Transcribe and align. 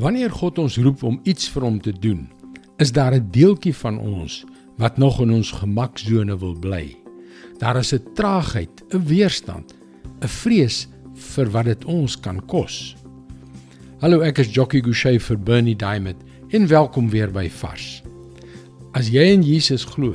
Wanneer 0.00 0.32
God 0.32 0.56
ons 0.62 0.78
roep 0.80 1.02
om 1.04 1.18
iets 1.28 1.50
vir 1.52 1.64
hom 1.66 1.76
te 1.84 1.92
doen, 1.92 2.22
is 2.80 2.92
daar 2.92 3.12
'n 3.12 3.28
deeltjie 3.30 3.74
van 3.74 3.98
ons 3.98 4.44
wat 4.78 4.96
nog 4.96 5.20
in 5.20 5.30
ons 5.30 5.50
gemaksone 5.52 6.38
wil 6.38 6.56
bly. 6.56 6.96
Daar 7.58 7.76
is 7.76 7.92
'n 7.92 8.14
traagheid, 8.14 8.70
'n 8.94 9.04
weerstand, 9.04 9.74
'n 10.22 10.28
vrees 10.28 10.88
vir 11.14 11.50
wat 11.50 11.64
dit 11.64 11.84
ons 11.84 12.20
kan 12.20 12.46
kos. 12.46 12.96
Hallo, 14.00 14.20
ek 14.20 14.38
is 14.38 14.54
Jockey 14.54 14.80
Gouchee 14.80 15.20
vir 15.20 15.38
Bernie 15.38 15.76
Diamond 15.76 16.16
en 16.48 16.66
welkom 16.66 17.10
weer 17.10 17.30
by 17.30 17.50
Vars. 17.50 18.02
As 18.92 19.08
jy 19.08 19.32
in 19.32 19.42
Jesus 19.42 19.84
glo, 19.84 20.14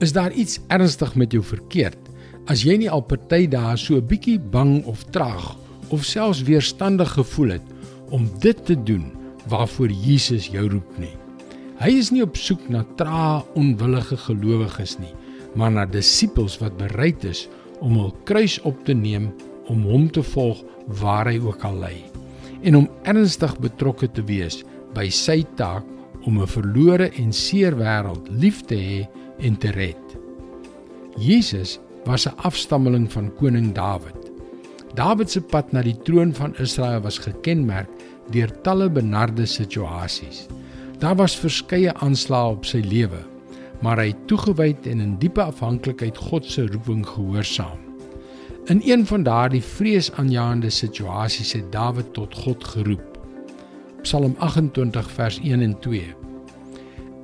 is 0.00 0.12
daar 0.12 0.32
iets 0.32 0.60
ernstig 0.68 1.14
met 1.14 1.32
jou 1.32 1.42
verkeerd 1.42 1.98
as 2.46 2.62
jy 2.62 2.76
nie 2.76 2.90
al 2.90 3.02
party 3.02 3.46
dae 3.46 3.76
so 3.76 3.96
'n 3.96 4.06
bietjie 4.06 4.38
bang 4.38 4.84
of 4.86 5.04
traag 5.10 5.56
of 5.90 6.04
selfs 6.04 6.42
weerstandig 6.42 7.12
gevoel 7.12 7.48
het 7.48 7.62
om 8.10 8.28
dit 8.40 8.64
te 8.64 8.82
doen 8.82 9.17
waarvoor 9.48 9.90
Jesus 9.90 10.48
jou 10.52 10.68
roep 10.68 10.98
nie. 10.98 11.14
Hy 11.78 11.92
is 12.00 12.10
nie 12.10 12.22
op 12.22 12.36
soek 12.36 12.68
na 12.68 12.84
trae 12.98 13.42
onwillige 13.58 14.16
gelowiges 14.16 14.98
nie, 14.98 15.14
maar 15.54 15.70
na 15.70 15.86
disippels 15.86 16.58
wat 16.62 16.76
bereid 16.78 17.24
is 17.24 17.46
om 17.80 17.98
hul 17.98 18.14
kruis 18.24 18.58
op 18.66 18.84
te 18.84 18.94
neem 18.94 19.30
om 19.68 19.84
hom 19.86 20.08
te 20.10 20.22
volg 20.34 20.64
waar 21.00 21.28
hy 21.30 21.38
ook 21.38 21.64
al 21.68 21.78
lê 21.84 21.96
en 22.66 22.74
om 22.74 22.88
ernstig 23.06 23.54
betrokke 23.62 24.08
te 24.10 24.24
wees 24.26 24.62
by 24.96 25.06
sy 25.14 25.44
taak 25.58 25.86
om 26.26 26.40
'n 26.42 26.50
verlore 26.50 27.10
en 27.22 27.32
seer 27.32 27.76
wêreld 27.78 28.26
lief 28.30 28.62
te 28.66 28.74
hê 28.74 29.06
en 29.38 29.56
te 29.56 29.70
red. 29.70 30.02
Jesus 31.16 31.78
was 32.04 32.26
'n 32.26 32.34
afstammeling 32.36 33.12
van 33.12 33.34
koning 33.34 33.72
Dawid. 33.74 34.32
Dawid 34.94 35.30
se 35.30 35.40
pad 35.40 35.72
na 35.72 35.82
die 35.82 35.98
troon 36.02 36.34
van 36.34 36.54
Israel 36.58 37.00
was 37.00 37.18
gekenmerk 37.18 37.88
deur 38.32 38.52
talle 38.62 38.88
benarde 38.90 39.46
situasies. 39.46 40.46
Daar 40.98 41.16
was 41.16 41.36
verskeie 41.38 41.94
aanslae 41.94 42.54
op 42.56 42.64
sy 42.66 42.80
lewe, 42.82 43.20
maar 43.82 44.00
hy 44.02 44.10
het 44.10 44.24
toegewyd 44.30 44.88
en 44.90 45.00
in 45.04 45.14
diepe 45.22 45.42
afhanklikheid 45.44 46.16
God 46.28 46.46
se 46.46 46.66
roeping 46.66 47.04
gehoorsaam. 47.06 47.78
In 48.68 48.82
een 48.84 49.06
van 49.06 49.22
daardie 49.22 49.62
vreesaanjaende 49.62 50.70
situasies 50.70 51.54
het 51.56 51.70
Dawid 51.72 52.12
tot 52.12 52.34
God 52.34 52.64
geroep. 52.64 53.14
Psalm 54.02 54.34
28 54.38 55.10
vers 55.10 55.38
1 55.40 55.62
en 55.62 55.78
2. 55.80 56.02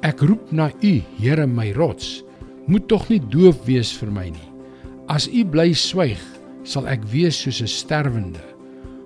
Ek 0.04 0.20
roep 0.20 0.52
na 0.52 0.70
U, 0.80 0.94
Here 1.18 1.46
my 1.46 1.72
rots, 1.72 2.22
moet 2.66 2.88
tog 2.88 3.08
nie 3.08 3.20
doof 3.20 3.64
wees 3.66 3.92
vir 3.98 4.12
my 4.12 4.30
nie. 4.32 4.50
As 5.08 5.28
U 5.28 5.44
bly 5.44 5.72
swyg, 5.76 6.20
sal 6.64 6.88
ek 6.88 7.04
wees 7.12 7.42
soos 7.44 7.60
'n 7.60 7.68
sterwende. 7.68 8.53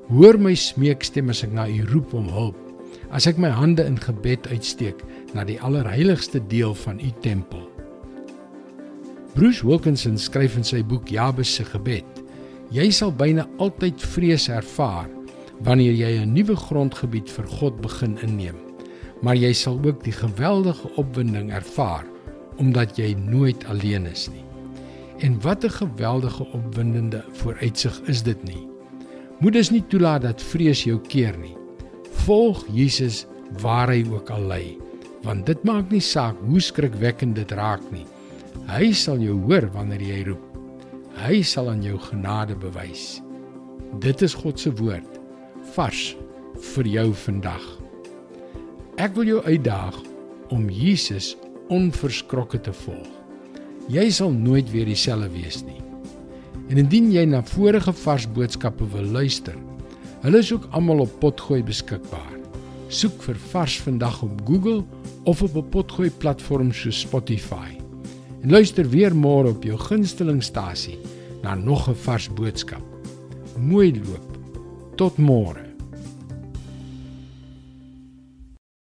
Hoor 0.08 0.38
my 0.40 0.54
smeekstem 0.56 1.28
as 1.28 1.42
ek 1.44 1.50
na 1.52 1.66
U 1.68 1.82
roep 1.90 2.14
om 2.16 2.30
hulp. 2.32 2.56
As 3.12 3.26
ek 3.28 3.36
my 3.36 3.50
hande 3.52 3.84
in 3.84 3.98
gebed 4.00 4.46
uitsteek 4.48 5.02
na 5.36 5.42
die 5.44 5.58
allerheiligste 5.60 6.40
deel 6.48 6.72
van 6.80 6.96
U 6.96 7.10
tempel. 7.20 7.66
Bruce 9.34 9.66
Wilkinson 9.68 10.16
skryf 10.16 10.56
in 10.56 10.64
sy 10.64 10.80
boek 10.80 11.12
Jabes 11.12 11.52
se 11.58 11.66
gebed: 11.68 12.08
Jy 12.72 12.86
sal 12.88 13.12
byna 13.12 13.44
altyd 13.60 14.00
vrees 14.14 14.48
ervaar 14.48 15.10
wanneer 15.68 15.92
jy 15.92 16.24
'n 16.24 16.32
nuwe 16.32 16.56
grondgebied 16.56 17.28
vir 17.28 17.46
God 17.60 17.76
begin 17.84 18.16
inneem. 18.24 18.56
Maar 19.20 19.36
jy 19.36 19.52
sal 19.52 19.76
ook 19.84 20.04
die 20.04 20.16
geweldige 20.16 20.88
opwinding 20.96 21.52
ervaar 21.52 22.04
omdat 22.56 22.96
jy 22.96 23.12
nooit 23.12 23.60
alleen 23.68 24.06
is 24.06 24.28
nie. 24.32 24.44
En 25.20 25.36
wat 25.42 25.64
'n 25.64 25.70
geweldige 25.84 26.48
opwindende 26.56 27.24
vooruitsig 27.32 28.00
is 28.08 28.22
dit 28.22 28.42
nie. 28.44 28.77
Moet 29.38 29.54
dus 29.54 29.70
nie 29.70 29.84
toelaat 29.86 30.24
dat 30.26 30.42
vrees 30.42 30.82
jou 30.82 30.98
keer 31.06 31.36
nie. 31.38 31.54
Volg 32.24 32.64
Jesus 32.74 33.24
waar 33.62 33.92
hy 33.92 34.02
ook 34.10 34.30
al 34.34 34.48
lê, 34.50 34.64
want 35.22 35.46
dit 35.46 35.62
maak 35.66 35.92
nie 35.94 36.02
saak 36.02 36.38
hoe 36.48 36.60
skrikwekkend 36.60 37.38
dit 37.38 37.54
raak 37.54 37.84
nie. 37.94 38.06
Hy 38.68 38.90
sal 38.92 39.22
jou 39.22 39.38
hoor 39.46 39.68
wanneer 39.72 40.02
jy 40.02 40.18
roep. 40.32 40.44
Hy 41.22 41.40
sal 41.46 41.70
aan 41.70 41.82
jou 41.82 41.96
genade 42.10 42.58
bewys. 42.58 43.22
Dit 44.02 44.22
is 44.26 44.36
God 44.36 44.60
se 44.60 44.74
woord 44.78 45.16
vars 45.74 46.12
vir 46.74 46.90
jou 46.90 47.08
vandag. 47.24 47.64
Ek 48.98 49.14
wil 49.16 49.30
jou 49.30 49.42
uitdaag 49.46 49.98
om 50.54 50.68
Jesus 50.70 51.36
onverskrokke 51.72 52.60
te 52.60 52.74
volg. 52.84 53.08
Jy 53.88 54.08
sal 54.12 54.34
nooit 54.34 54.68
weer 54.72 54.88
dieselfde 54.88 55.30
wees 55.32 55.62
nie. 55.64 55.78
En 56.68 56.76
indien 56.76 57.08
jy 57.12 57.24
na 57.24 57.40
vorige 57.48 57.92
vars 58.02 58.26
boodskappe 58.36 58.84
wil 58.92 59.06
luister, 59.14 59.56
hulle 60.20 60.40
is 60.42 60.50
ook 60.52 60.66
almal 60.76 61.06
op 61.06 61.14
Potgooi 61.22 61.62
beskikbaar. 61.64 62.34
Soek 62.92 63.22
vir 63.24 63.38
Vars 63.52 63.78
vandag 63.84 64.22
op 64.24 64.42
Google 64.44 64.84
of 65.24 65.42
op 65.42 65.56
'n 65.56 65.68
Potgooi 65.70 66.10
platform 66.10 66.72
so 66.72 66.90
Spotify. 66.90 67.76
En 68.42 68.50
luister 68.50 68.88
weer 68.90 69.14
môre 69.16 69.48
op 69.48 69.64
jou 69.64 69.78
gunstelingstasie 69.78 70.98
na 71.42 71.54
nog 71.54 71.88
'n 71.88 71.94
vars 71.94 72.28
boodskap. 72.28 72.84
Mooi 73.58 73.92
loop. 73.94 74.38
Tot 74.96 75.16
môre. 75.18 75.67